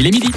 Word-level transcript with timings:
Il 0.00 0.06
est 0.06 0.12
midi. 0.12 0.30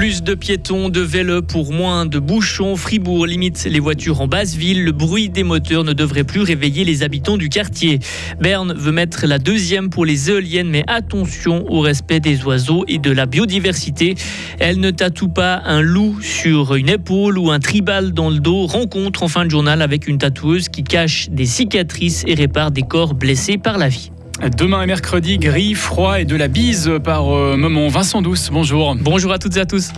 Plus 0.00 0.22
de 0.22 0.32
piétons, 0.32 0.88
de 0.88 1.02
vélos 1.02 1.42
pour 1.42 1.74
moins 1.74 2.06
de 2.06 2.18
bouchons. 2.18 2.74
Fribourg 2.74 3.26
limite 3.26 3.68
les 3.70 3.80
voitures 3.80 4.22
en 4.22 4.28
basse 4.28 4.54
ville. 4.54 4.82
Le 4.82 4.92
bruit 4.92 5.28
des 5.28 5.42
moteurs 5.42 5.84
ne 5.84 5.92
devrait 5.92 6.24
plus 6.24 6.40
réveiller 6.40 6.86
les 6.86 7.02
habitants 7.02 7.36
du 7.36 7.50
quartier. 7.50 7.98
Berne 8.40 8.72
veut 8.72 8.92
mettre 8.92 9.26
la 9.26 9.38
deuxième 9.38 9.90
pour 9.90 10.06
les 10.06 10.30
éoliennes, 10.30 10.70
mais 10.70 10.84
attention 10.86 11.70
au 11.70 11.80
respect 11.80 12.18
des 12.18 12.42
oiseaux 12.44 12.86
et 12.88 12.96
de 12.96 13.10
la 13.10 13.26
biodiversité. 13.26 14.14
Elle 14.58 14.80
ne 14.80 14.90
tatoue 14.90 15.28
pas 15.28 15.60
un 15.66 15.82
loup 15.82 16.16
sur 16.22 16.76
une 16.76 16.88
épaule 16.88 17.36
ou 17.36 17.50
un 17.50 17.60
tribal 17.60 18.12
dans 18.12 18.30
le 18.30 18.38
dos. 18.38 18.64
Rencontre 18.64 19.22
en 19.22 19.28
fin 19.28 19.44
de 19.44 19.50
journal 19.50 19.82
avec 19.82 20.08
une 20.08 20.16
tatoueuse 20.16 20.70
qui 20.70 20.82
cache 20.82 21.28
des 21.28 21.44
cicatrices 21.44 22.24
et 22.26 22.32
répare 22.32 22.70
des 22.70 22.84
corps 22.84 23.12
blessés 23.12 23.58
par 23.58 23.76
la 23.76 23.90
vie. 23.90 24.10
Demain 24.48 24.82
est 24.82 24.86
mercredi, 24.86 25.36
gris, 25.36 25.74
froid 25.74 26.18
et 26.18 26.24
de 26.24 26.34
la 26.34 26.48
bise 26.48 26.90
par 27.04 27.28
euh, 27.28 27.58
moment. 27.58 27.88
Vincent 27.88 28.22
Douce, 28.22 28.48
bonjour. 28.50 28.96
Bonjour 28.98 29.32
à 29.32 29.38
toutes 29.38 29.58
et 29.58 29.60
à 29.60 29.66
tous. 29.66 29.90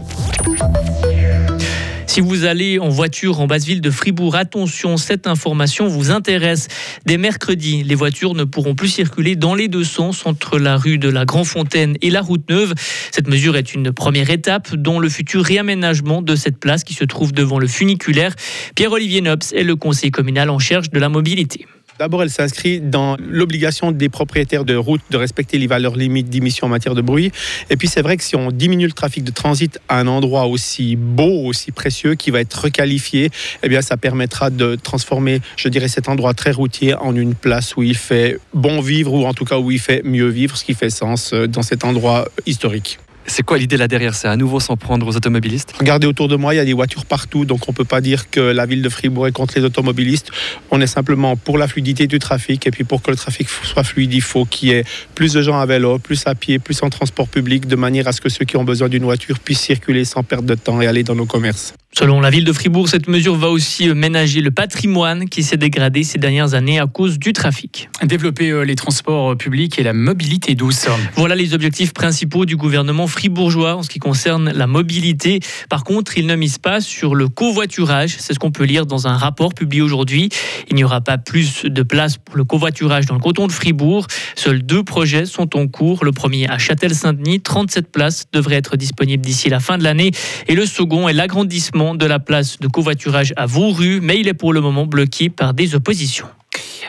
Si 2.08 2.20
vous 2.20 2.44
allez 2.44 2.80
en 2.80 2.88
voiture 2.88 3.40
en 3.40 3.46
basse 3.46 3.64
ville 3.64 3.80
de 3.80 3.90
Fribourg, 3.90 4.34
attention, 4.34 4.96
cette 4.96 5.28
information 5.28 5.86
vous 5.86 6.10
intéresse. 6.10 6.66
Dès 7.06 7.18
mercredi, 7.18 7.84
les 7.84 7.94
voitures 7.94 8.34
ne 8.34 8.42
pourront 8.42 8.74
plus 8.74 8.88
circuler 8.88 9.36
dans 9.36 9.54
les 9.54 9.68
deux 9.68 9.84
sens 9.84 10.26
entre 10.26 10.58
la 10.58 10.76
rue 10.76 10.98
de 10.98 11.08
la 11.08 11.24
Grand-Fontaine 11.24 11.96
et 12.02 12.10
la 12.10 12.20
route 12.20 12.50
neuve. 12.50 12.74
Cette 13.12 13.28
mesure 13.28 13.56
est 13.56 13.74
une 13.74 13.92
première 13.92 14.28
étape 14.28 14.74
dont 14.74 14.98
le 14.98 15.08
futur 15.08 15.44
réaménagement 15.44 16.20
de 16.20 16.34
cette 16.34 16.58
place 16.58 16.82
qui 16.82 16.94
se 16.94 17.04
trouve 17.04 17.32
devant 17.32 17.60
le 17.60 17.68
funiculaire. 17.68 18.34
Pierre-Olivier 18.74 19.20
Nobs 19.20 19.44
est 19.54 19.62
le 19.62 19.76
conseiller 19.76 20.10
communal 20.10 20.50
en 20.50 20.58
charge 20.58 20.90
de 20.90 20.98
la 20.98 21.08
mobilité. 21.08 21.66
D'abord, 22.02 22.24
elle 22.24 22.30
s'inscrit 22.30 22.80
dans 22.80 23.16
l'obligation 23.20 23.92
des 23.92 24.08
propriétaires 24.08 24.64
de 24.64 24.74
routes 24.74 25.02
de 25.10 25.16
respecter 25.16 25.56
les 25.56 25.68
valeurs 25.68 25.94
limites 25.94 26.28
d'émission 26.28 26.66
en 26.66 26.70
matière 26.70 26.96
de 26.96 27.00
bruit. 27.00 27.30
Et 27.70 27.76
puis, 27.76 27.86
c'est 27.86 28.02
vrai 28.02 28.16
que 28.16 28.24
si 28.24 28.34
on 28.34 28.50
diminue 28.50 28.86
le 28.86 28.92
trafic 28.92 29.22
de 29.22 29.30
transit 29.30 29.78
à 29.88 30.00
un 30.00 30.08
endroit 30.08 30.46
aussi 30.46 30.96
beau, 30.96 31.46
aussi 31.46 31.70
précieux, 31.70 32.16
qui 32.16 32.32
va 32.32 32.40
être 32.40 32.54
requalifié, 32.54 33.30
eh 33.62 33.68
bien, 33.68 33.82
ça 33.82 33.96
permettra 33.96 34.50
de 34.50 34.74
transformer, 34.74 35.42
je 35.54 35.68
dirais, 35.68 35.86
cet 35.86 36.08
endroit 36.08 36.34
très 36.34 36.50
routier 36.50 36.96
en 36.96 37.14
une 37.14 37.36
place 37.36 37.76
où 37.76 37.84
il 37.84 37.96
fait 37.96 38.40
bon 38.52 38.80
vivre, 38.80 39.14
ou 39.14 39.24
en 39.24 39.32
tout 39.32 39.44
cas 39.44 39.60
où 39.60 39.70
il 39.70 39.78
fait 39.78 40.02
mieux 40.02 40.26
vivre, 40.26 40.56
ce 40.56 40.64
qui 40.64 40.74
fait 40.74 40.90
sens 40.90 41.32
euh, 41.32 41.46
dans 41.46 41.62
cet 41.62 41.84
endroit 41.84 42.28
historique. 42.46 42.98
C'est 43.26 43.42
quoi 43.42 43.58
l'idée 43.58 43.76
là 43.76 43.88
derrière 43.88 44.14
C'est 44.14 44.28
à 44.28 44.36
nouveau 44.36 44.60
s'en 44.60 44.76
prendre 44.76 45.06
aux 45.06 45.16
automobilistes 45.16 45.74
Regardez 45.78 46.06
autour 46.06 46.28
de 46.28 46.36
moi, 46.36 46.54
il 46.54 46.56
y 46.56 46.60
a 46.60 46.64
des 46.64 46.72
voitures 46.72 47.04
partout, 47.04 47.44
donc 47.44 47.68
on 47.68 47.72
ne 47.72 47.76
peut 47.76 47.84
pas 47.84 48.00
dire 48.00 48.30
que 48.30 48.40
la 48.40 48.66
ville 48.66 48.82
de 48.82 48.88
Fribourg 48.88 49.26
est 49.26 49.32
contre 49.32 49.54
les 49.56 49.64
automobilistes. 49.64 50.30
On 50.70 50.80
est 50.80 50.86
simplement 50.86 51.36
pour 51.36 51.58
la 51.58 51.68
fluidité 51.68 52.06
du 52.06 52.18
trafic, 52.18 52.66
et 52.66 52.70
puis 52.70 52.84
pour 52.84 53.02
que 53.02 53.10
le 53.10 53.16
trafic 53.16 53.48
soit 53.48 53.84
fluide, 53.84 54.12
il 54.12 54.22
faut 54.22 54.44
qu'il 54.44 54.70
y 54.70 54.72
ait 54.72 54.84
plus 55.14 55.32
de 55.32 55.42
gens 55.42 55.58
à 55.58 55.66
vélo, 55.66 55.98
plus 55.98 56.26
à 56.26 56.34
pied, 56.34 56.58
plus 56.58 56.82
en 56.82 56.90
transport 56.90 57.28
public, 57.28 57.66
de 57.66 57.76
manière 57.76 58.08
à 58.08 58.12
ce 58.12 58.20
que 58.20 58.28
ceux 58.28 58.44
qui 58.44 58.56
ont 58.56 58.64
besoin 58.64 58.88
d'une 58.88 59.04
voiture 59.04 59.38
puissent 59.38 59.60
circuler 59.60 60.04
sans 60.04 60.22
perdre 60.22 60.46
de 60.46 60.54
temps 60.54 60.80
et 60.80 60.86
aller 60.86 61.04
dans 61.04 61.14
nos 61.14 61.26
commerces. 61.26 61.74
Selon 61.94 62.20
la 62.20 62.30
ville 62.30 62.46
de 62.46 62.54
Fribourg, 62.54 62.88
cette 62.88 63.06
mesure 63.06 63.36
va 63.36 63.50
aussi 63.50 63.90
euh, 63.90 63.94
ménager 63.94 64.40
le 64.40 64.50
patrimoine 64.50 65.28
qui 65.28 65.42
s'est 65.42 65.58
dégradé 65.58 66.04
ces 66.04 66.16
dernières 66.16 66.54
années 66.54 66.80
à 66.80 66.86
cause 66.86 67.18
du 67.18 67.34
trafic. 67.34 67.90
Développer 68.02 68.48
euh, 68.48 68.62
les 68.62 68.76
transports 68.76 69.32
euh, 69.32 69.36
publics 69.36 69.78
et 69.78 69.82
la 69.82 69.92
mobilité 69.92 70.54
douce. 70.54 70.86
Voilà 71.16 71.34
les 71.34 71.52
objectifs 71.52 71.92
principaux 71.92 72.46
du 72.46 72.56
gouvernement 72.56 73.06
fribourgeois 73.12 73.76
en 73.76 73.82
ce 73.82 73.88
qui 73.88 73.98
concerne 73.98 74.50
la 74.50 74.66
mobilité. 74.66 75.40
Par 75.68 75.84
contre, 75.84 76.18
il 76.18 76.26
ne 76.26 76.34
mise 76.34 76.58
pas 76.58 76.80
sur 76.80 77.14
le 77.14 77.28
covoiturage. 77.28 78.16
C'est 78.18 78.34
ce 78.34 78.38
qu'on 78.38 78.50
peut 78.50 78.64
lire 78.64 78.86
dans 78.86 79.06
un 79.06 79.16
rapport 79.16 79.54
publié 79.54 79.82
aujourd'hui. 79.82 80.30
Il 80.68 80.76
n'y 80.76 80.84
aura 80.84 81.00
pas 81.00 81.18
plus 81.18 81.64
de 81.64 81.82
place 81.82 82.16
pour 82.16 82.36
le 82.36 82.44
covoiturage 82.44 83.06
dans 83.06 83.14
le 83.14 83.20
canton 83.20 83.46
de 83.46 83.52
Fribourg. 83.52 84.06
Seuls 84.34 84.62
deux 84.62 84.82
projets 84.82 85.26
sont 85.26 85.56
en 85.56 85.68
cours. 85.68 86.04
Le 86.04 86.12
premier 86.12 86.48
à 86.48 86.58
Châtel-Saint-Denis, 86.58 87.40
37 87.40 87.92
places 87.92 88.24
devraient 88.32 88.56
être 88.56 88.76
disponibles 88.76 89.24
d'ici 89.24 89.48
la 89.48 89.60
fin 89.60 89.78
de 89.78 89.84
l'année. 89.84 90.10
Et 90.48 90.54
le 90.54 90.66
second 90.66 91.08
est 91.08 91.12
l'agrandissement 91.12 91.94
de 91.94 92.06
la 92.06 92.18
place 92.18 92.58
de 92.58 92.66
covoiturage 92.66 93.32
à 93.36 93.46
Vauru, 93.46 94.00
mais 94.00 94.18
il 94.18 94.28
est 94.28 94.34
pour 94.34 94.52
le 94.52 94.60
moment 94.60 94.86
bloqué 94.86 95.28
par 95.28 95.54
des 95.54 95.74
oppositions. 95.74 96.26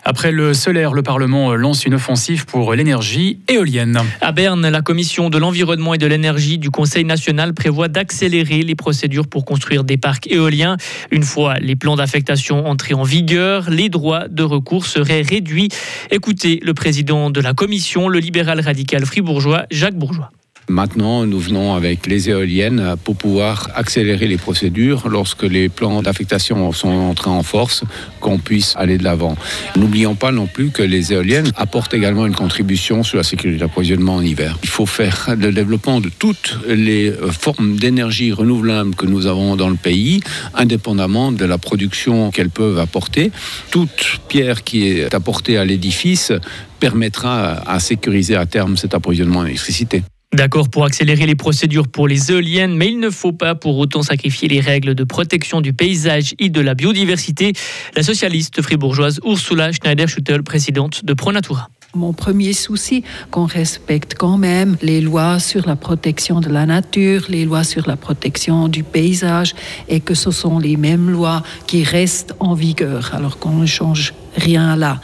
Après 0.05 0.33
le 0.33 0.53
solaire, 0.53 0.93
le 0.93 1.01
Parlement 1.01 1.55
lance 1.55 1.85
une 1.85 1.93
offensive 1.93 2.45
pour 2.45 2.73
l'énergie 2.73 3.39
éolienne. 3.47 3.99
À 4.19 4.33
Berne, 4.33 4.67
la 4.67 4.81
commission 4.81 5.29
de 5.29 5.37
l'environnement 5.37 5.93
et 5.93 5.97
de 5.97 6.05
l'énergie 6.07 6.57
du 6.57 6.69
Conseil 6.69 7.05
national 7.05 7.53
prévoit 7.53 7.87
d'accélérer 7.87 8.63
les 8.63 8.75
procédures 8.75 9.27
pour 9.27 9.45
construire 9.45 9.85
des 9.85 9.95
parcs 9.95 10.27
éoliens. 10.27 10.75
Une 11.11 11.23
fois 11.23 11.55
les 11.59 11.77
plans 11.77 11.95
d'affectation 11.95 12.67
entrés 12.67 12.93
en 12.93 13.03
vigueur, 13.03 13.69
les 13.69 13.87
droits 13.87 14.27
de 14.27 14.43
recours 14.43 14.87
seraient 14.87 15.21
réduits. 15.21 15.69
Écoutez 16.11 16.59
le 16.61 16.73
président 16.73 17.29
de 17.29 17.39
la 17.39 17.53
commission, 17.53 18.09
le 18.09 18.19
libéral 18.19 18.59
radical 18.59 19.05
fribourgeois, 19.05 19.65
Jacques 19.71 19.95
Bourgeois. 19.95 20.31
Maintenant, 20.69 21.25
nous 21.25 21.39
venons 21.39 21.73
avec 21.73 22.07
les 22.07 22.29
éoliennes 22.29 22.95
pour 23.03 23.15
pouvoir 23.15 23.69
accélérer 23.75 24.27
les 24.27 24.37
procédures 24.37 25.09
lorsque 25.09 25.43
les 25.43 25.69
plans 25.69 26.01
d'affectation 26.01 26.71
sont 26.71 26.89
entrés 26.89 27.29
en 27.29 27.43
force, 27.43 27.83
qu'on 28.19 28.37
puisse 28.37 28.75
aller 28.77 28.97
de 28.97 29.03
l'avant. 29.03 29.35
N'oublions 29.75 30.15
pas 30.15 30.31
non 30.31 30.47
plus 30.47 30.69
que 30.69 30.81
les 30.81 31.11
éoliennes 31.11 31.51
apportent 31.57 31.93
également 31.93 32.25
une 32.25 32.35
contribution 32.35 33.03
sur 33.03 33.17
la 33.17 33.23
sécurité 33.23 33.59
d'approvisionnement 33.59 34.15
en 34.15 34.21
hiver. 34.21 34.57
Il 34.63 34.69
faut 34.69 34.85
faire 34.85 35.35
le 35.37 35.51
développement 35.51 35.99
de 35.99 36.09
toutes 36.09 36.57
les 36.67 37.13
formes 37.31 37.75
d'énergie 37.75 38.31
renouvelable 38.31 38.95
que 38.95 39.05
nous 39.05 39.27
avons 39.27 39.55
dans 39.55 39.69
le 39.69 39.75
pays, 39.75 40.21
indépendamment 40.53 41.31
de 41.31 41.45
la 41.45 41.57
production 41.57 42.31
qu'elles 42.31 42.49
peuvent 42.49 42.79
apporter. 42.79 43.31
Toute 43.71 44.19
pierre 44.29 44.63
qui 44.63 44.87
est 44.87 45.13
apportée 45.13 45.57
à 45.57 45.65
l'édifice 45.65 46.31
permettra 46.79 47.61
à 47.69 47.79
sécuriser 47.79 48.35
à 48.35 48.45
terme 48.45 48.77
cet 48.77 48.93
approvisionnement 48.93 49.39
en 49.39 49.45
électricité. 49.45 50.03
D'accord 50.33 50.69
pour 50.69 50.83
accélérer 50.83 51.27
les 51.27 51.35
procédures 51.35 51.87
pour 51.87 52.07
les 52.07 52.31
éoliennes, 52.31 52.75
mais 52.75 52.87
il 52.87 52.99
ne 52.99 53.11
faut 53.11 53.33
pas 53.33 53.53
pour 53.53 53.77
autant 53.77 54.01
sacrifier 54.01 54.47
les 54.47 54.61
règles 54.61 54.95
de 54.95 55.03
protection 55.03 55.61
du 55.61 55.73
paysage 55.73 56.33
et 56.39 56.49
de 56.49 56.59
la 56.59 56.73
biodiversité. 56.73 57.53
La 57.95 58.01
socialiste 58.01 58.63
fribourgeoise 58.63 59.19
Ursula 59.23 59.71
Schneider-Schuttel, 59.71 60.41
présidente 60.41 61.05
de 61.05 61.13
Pronatura. 61.13 61.69
Mon 61.95 62.13
premier 62.13 62.53
souci, 62.53 63.03
qu'on 63.29 63.45
respecte 63.45 64.15
quand 64.17 64.39
même 64.39 64.75
les 64.81 65.01
lois 65.01 65.37
sur 65.37 65.67
la 65.67 65.75
protection 65.75 66.39
de 66.39 66.49
la 66.49 66.65
nature, 66.65 67.25
les 67.29 67.45
lois 67.45 67.63
sur 67.63 67.87
la 67.87 67.95
protection 67.95 68.67
du 68.67 68.83
paysage, 68.83 69.53
et 69.87 69.99
que 69.99 70.15
ce 70.15 70.31
sont 70.31 70.57
les 70.57 70.77
mêmes 70.77 71.11
lois 71.11 71.43
qui 71.67 71.83
restent 71.83 72.33
en 72.39 72.55
vigueur, 72.55 73.11
alors 73.13 73.37
qu'on 73.37 73.51
ne 73.51 73.67
change 73.67 74.15
rien 74.35 74.75
là. 74.75 74.99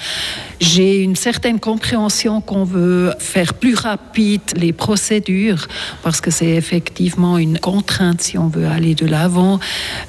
J'ai 0.60 1.02
une 1.02 1.16
certaine 1.16 1.60
compréhension 1.60 2.42
qu'on 2.42 2.64
veut 2.64 3.14
faire 3.20 3.54
plus 3.54 3.76
rapide 3.76 4.42
les 4.56 4.74
procédures 4.74 5.68
parce 6.04 6.20
que 6.20 6.32
c'est 6.32 6.50
effectivement 6.50 7.38
une 7.38 7.60
contrainte 7.60 8.22
si 8.22 8.38
on 8.38 8.50
veut 8.50 8.68
aller 8.68 8.94
de 8.94 9.06
l'avant, 9.06 9.60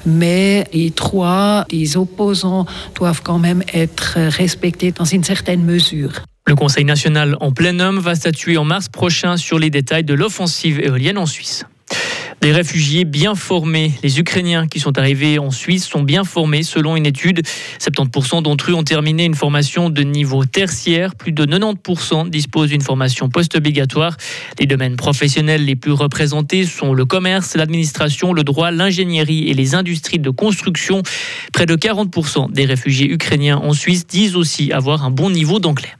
mais 0.05 0.65
les 0.73 0.91
trois 0.91 1.65
des 1.69 1.95
opposants 1.95 2.65
doivent 2.95 3.21
quand 3.23 3.39
même 3.39 3.63
être 3.73 4.17
respectés 4.17 4.91
dans 4.91 5.05
une 5.05 5.23
certaine 5.23 5.63
mesure. 5.63 6.11
Le 6.47 6.55
Conseil 6.55 6.83
national 6.83 7.37
en 7.39 7.51
plein 7.51 7.79
homme 7.79 7.99
va 7.99 8.15
statuer 8.15 8.57
en 8.57 8.65
mars 8.65 8.89
prochain 8.89 9.37
sur 9.37 9.57
les 9.57 9.69
détails 9.69 10.03
de 10.03 10.13
l'offensive 10.13 10.79
éolienne 10.79 11.17
en 11.17 11.25
Suisse. 11.25 11.65
Des 12.41 12.51
réfugiés 12.51 13.05
bien 13.05 13.35
formés. 13.35 13.91
Les 14.01 14.19
Ukrainiens 14.19 14.65
qui 14.65 14.79
sont 14.79 14.97
arrivés 14.97 15.37
en 15.37 15.51
Suisse 15.51 15.85
sont 15.85 16.01
bien 16.01 16.23
formés 16.23 16.63
selon 16.63 16.95
une 16.95 17.05
étude. 17.05 17.43
70% 17.79 18.41
d'entre 18.41 18.71
eux 18.71 18.73
ont 18.73 18.83
terminé 18.83 19.25
une 19.25 19.35
formation 19.35 19.91
de 19.91 20.01
niveau 20.01 20.43
tertiaire. 20.45 21.13
Plus 21.13 21.33
de 21.33 21.45
90% 21.45 22.31
disposent 22.31 22.69
d'une 22.69 22.81
formation 22.81 23.29
post-obligatoire. 23.29 24.17
Les 24.59 24.65
domaines 24.65 24.95
professionnels 24.95 25.65
les 25.65 25.75
plus 25.75 25.91
représentés 25.91 26.65
sont 26.65 26.95
le 26.95 27.05
commerce, 27.05 27.55
l'administration, 27.55 28.33
le 28.33 28.43
droit, 28.43 28.71
l'ingénierie 28.71 29.47
et 29.47 29.53
les 29.53 29.75
industries 29.75 30.17
de 30.17 30.31
construction. 30.31 31.03
Près 31.53 31.67
de 31.67 31.75
40% 31.75 32.51
des 32.51 32.65
réfugiés 32.65 33.11
ukrainiens 33.11 33.57
en 33.57 33.73
Suisse 33.73 34.07
disent 34.07 34.35
aussi 34.35 34.71
avoir 34.71 35.05
un 35.05 35.11
bon 35.11 35.29
niveau 35.29 35.59
d'anglais. 35.59 35.93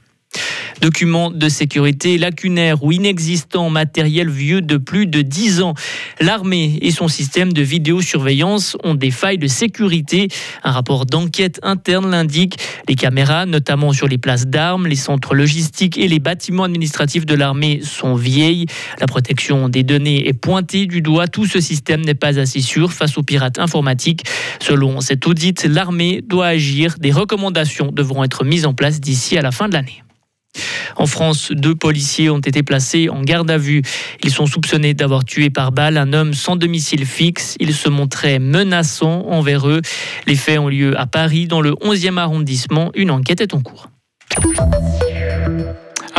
Documents 0.82 1.30
de 1.30 1.48
sécurité 1.48 2.18
lacunaires 2.18 2.82
ou 2.82 2.90
inexistants, 2.90 3.70
matériel 3.70 4.28
vieux 4.28 4.60
de 4.60 4.78
plus 4.78 5.06
de 5.06 5.22
10 5.22 5.62
ans. 5.62 5.74
L'armée 6.20 6.80
et 6.82 6.90
son 6.90 7.06
système 7.06 7.52
de 7.52 7.62
vidéosurveillance 7.62 8.76
ont 8.82 8.96
des 8.96 9.12
failles 9.12 9.38
de 9.38 9.46
sécurité. 9.46 10.26
Un 10.64 10.72
rapport 10.72 11.06
d'enquête 11.06 11.60
interne 11.62 12.10
l'indique. 12.10 12.56
Les 12.88 12.96
caméras, 12.96 13.46
notamment 13.46 13.92
sur 13.92 14.08
les 14.08 14.18
places 14.18 14.48
d'armes, 14.48 14.88
les 14.88 14.96
centres 14.96 15.36
logistiques 15.36 15.98
et 15.98 16.08
les 16.08 16.18
bâtiments 16.18 16.64
administratifs 16.64 17.26
de 17.26 17.36
l'armée 17.36 17.80
sont 17.84 18.16
vieilles. 18.16 18.66
La 18.98 19.06
protection 19.06 19.68
des 19.68 19.84
données 19.84 20.26
est 20.26 20.32
pointée 20.32 20.86
du 20.86 21.00
doigt. 21.00 21.28
Tout 21.28 21.46
ce 21.46 21.60
système 21.60 22.00
n'est 22.00 22.14
pas 22.14 22.40
assez 22.40 22.60
sûr 22.60 22.92
face 22.92 23.16
aux 23.16 23.22
pirates 23.22 23.60
informatiques. 23.60 24.24
Selon 24.60 25.00
cet 25.00 25.28
audit, 25.28 25.62
l'armée 25.62 26.22
doit 26.26 26.48
agir. 26.48 26.96
Des 26.98 27.12
recommandations 27.12 27.92
devront 27.92 28.24
être 28.24 28.44
mises 28.44 28.66
en 28.66 28.74
place 28.74 29.00
d'ici 29.00 29.38
à 29.38 29.42
la 29.42 29.52
fin 29.52 29.68
de 29.68 29.74
l'année. 29.74 30.02
En 30.96 31.06
France, 31.06 31.52
deux 31.52 31.74
policiers 31.74 32.30
ont 32.30 32.38
été 32.38 32.62
placés 32.62 33.08
en 33.08 33.22
garde 33.22 33.50
à 33.50 33.58
vue. 33.58 33.82
Ils 34.22 34.30
sont 34.30 34.46
soupçonnés 34.46 34.94
d'avoir 34.94 35.24
tué 35.24 35.50
par 35.50 35.72
balle 35.72 35.96
un 35.96 36.12
homme 36.12 36.34
sans 36.34 36.56
domicile 36.56 37.06
fixe. 37.06 37.56
Il 37.60 37.74
se 37.74 37.88
montrait 37.88 38.38
menaçant 38.38 39.26
envers 39.28 39.68
eux. 39.68 39.82
Les 40.26 40.36
faits 40.36 40.58
ont 40.58 40.68
lieu 40.68 40.98
à 40.98 41.06
Paris, 41.06 41.46
dans 41.46 41.60
le 41.60 41.72
11e 41.72 42.18
arrondissement. 42.18 42.90
Une 42.94 43.10
enquête 43.10 43.40
est 43.40 43.54
en 43.54 43.60
cours. 43.60 43.88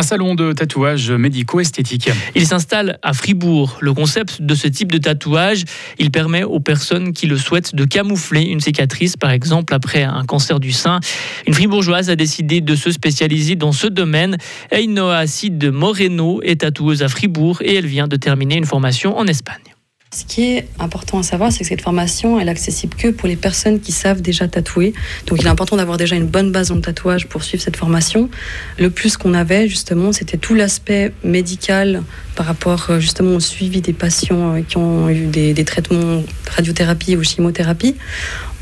Un 0.03 0.05
salon 0.05 0.35
de 0.35 0.51
tatouage 0.51 1.11
médico-esthétique. 1.11 2.09
Il 2.35 2.45
s'installe 2.45 2.99
à 3.03 3.13
Fribourg. 3.13 3.77
Le 3.79 3.93
concept 3.93 4.41
de 4.41 4.53
ce 4.53 4.67
type 4.67 4.91
de 4.91 4.97
tatouage, 4.97 5.63
il 5.97 6.11
permet 6.11 6.43
aux 6.43 6.59
personnes 6.59 7.13
qui 7.13 7.25
le 7.25 7.37
souhaitent 7.37 7.73
de 7.73 7.85
camoufler 7.85 8.41
une 8.41 8.59
cicatrice, 8.59 9.15
par 9.15 9.31
exemple 9.31 9.73
après 9.73 10.03
un 10.03 10.25
cancer 10.25 10.59
du 10.59 10.73
sein. 10.73 10.99
Une 11.47 11.53
fribourgeoise 11.53 12.09
a 12.09 12.17
décidé 12.17 12.59
de 12.59 12.75
se 12.75 12.91
spécialiser 12.91 13.55
dans 13.55 13.71
ce 13.71 13.87
domaine. 13.87 14.35
Ainoa 14.71 15.25
Cid 15.25 15.71
Moreno 15.71 16.41
est 16.43 16.59
tatoueuse 16.59 17.01
à 17.01 17.07
Fribourg 17.07 17.61
et 17.61 17.73
elle 17.75 17.87
vient 17.87 18.09
de 18.09 18.17
terminer 18.17 18.57
une 18.57 18.65
formation 18.65 19.17
en 19.17 19.25
Espagne. 19.25 19.72
Ce 20.13 20.25
qui 20.25 20.43
est 20.43 20.67
important 20.77 21.17
à 21.17 21.23
savoir, 21.23 21.51
c'est 21.51 21.63
que 21.63 21.65
cette 21.65 21.81
formation, 21.81 22.39
elle 22.39 22.47
est 22.47 22.51
accessible 22.51 22.95
que 22.95 23.07
pour 23.07 23.27
les 23.27 23.35
personnes 23.35 23.79
qui 23.79 23.91
savent 23.91 24.21
déjà 24.21 24.47
tatouer. 24.47 24.93
Donc 25.25 25.39
il 25.41 25.47
est 25.47 25.49
important 25.49 25.75
d'avoir 25.75 25.97
déjà 25.97 26.15
une 26.15 26.27
bonne 26.27 26.51
base 26.51 26.71
en 26.71 26.79
tatouage 26.79 27.25
pour 27.27 27.43
suivre 27.43 27.63
cette 27.63 27.77
formation. 27.77 28.29
Le 28.77 28.91
plus 28.91 29.17
qu'on 29.17 29.33
avait, 29.33 29.67
justement, 29.67 30.11
c'était 30.11 30.37
tout 30.37 30.53
l'aspect 30.53 31.13
médical 31.23 32.03
par 32.35 32.45
rapport 32.45 32.87
euh, 32.89 32.99
justement 32.99 33.35
au 33.35 33.39
suivi 33.39 33.81
des 33.81 33.93
patients 33.93 34.55
euh, 34.55 34.61
qui 34.61 34.77
ont 34.77 35.09
eu 35.09 35.25
des, 35.25 35.53
des 35.53 35.65
traitements 35.65 36.23
radiothérapie 36.47 37.15
ou 37.15 37.23
chimiothérapie. 37.23 37.95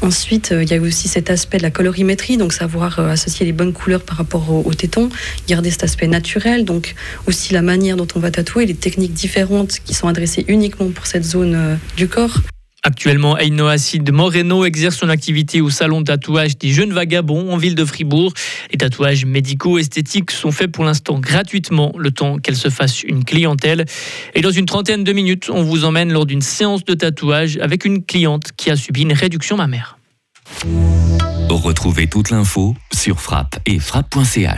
Ensuite, 0.01 0.51
euh, 0.51 0.63
il 0.63 0.71
y 0.71 0.73
a 0.73 0.81
aussi 0.81 1.07
cet 1.07 1.29
aspect 1.29 1.57
de 1.57 1.63
la 1.63 1.71
colorimétrie, 1.71 2.37
donc 2.37 2.53
savoir 2.53 2.99
associer 2.99 3.45
les 3.45 3.51
bonnes 3.51 3.73
couleurs 3.73 4.01
par 4.01 4.17
rapport 4.17 4.49
au 4.51 4.73
téton, 4.73 5.09
garder 5.47 5.69
cet 5.69 5.83
aspect 5.83 6.07
naturel, 6.07 6.65
donc 6.65 6.95
aussi 7.27 7.53
la 7.53 7.61
manière 7.61 7.97
dont 7.97 8.07
on 8.15 8.19
va 8.19 8.31
tatouer, 8.31 8.65
les 8.65 8.73
techniques 8.73 9.13
différentes 9.13 9.79
qui 9.85 9.93
sont 9.93 10.07
adressées 10.07 10.43
uniquement 10.47 10.89
pour 10.89 11.05
cette 11.05 11.23
zone 11.23 11.40
du 11.97 12.07
corps. 12.07 12.37
Actuellement, 12.83 13.37
Aino 13.37 13.67
Acid 13.67 14.11
Moreno 14.11 14.65
exerce 14.65 14.97
son 14.97 15.09
activité 15.09 15.61
au 15.61 15.69
salon 15.69 16.01
de 16.01 16.05
tatouage 16.05 16.57
des 16.57 16.69
Jeunes 16.69 16.93
Vagabonds 16.93 17.51
en 17.51 17.57
ville 17.57 17.75
de 17.75 17.85
Fribourg. 17.85 18.33
Les 18.71 18.77
tatouages 18.77 19.23
médicaux 19.25 19.77
esthétiques 19.77 20.31
sont 20.31 20.51
faits 20.51 20.71
pour 20.71 20.83
l'instant 20.83 21.19
gratuitement, 21.19 21.93
le 21.95 22.09
temps 22.09 22.39
qu'elle 22.39 22.55
se 22.55 22.69
fasse 22.69 23.03
une 23.03 23.23
clientèle. 23.23 23.85
Et 24.33 24.41
dans 24.41 24.49
une 24.49 24.65
trentaine 24.65 25.03
de 25.03 25.13
minutes, 25.13 25.51
on 25.51 25.61
vous 25.61 25.85
emmène 25.85 26.11
lors 26.11 26.25
d'une 26.25 26.41
séance 26.41 26.83
de 26.83 26.95
tatouage 26.95 27.57
avec 27.61 27.85
une 27.85 28.03
cliente 28.03 28.51
qui 28.57 28.71
a 28.71 28.75
subi 28.75 29.03
une 29.03 29.13
réduction 29.13 29.57
mammaire. 29.57 29.99
Retrouvez 31.49 32.07
toute 32.07 32.31
l'info 32.31 32.75
sur 32.91 33.21
frappe 33.21 33.59
et 33.67 33.77
frappe.ch. 33.77 34.49